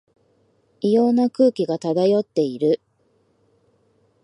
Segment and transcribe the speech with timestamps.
[0.79, 2.81] 異様な空気が漂っている